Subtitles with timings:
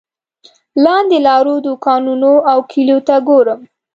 [0.83, 3.59] لاندې لارو دوکانونو او کلیو ته ګورم.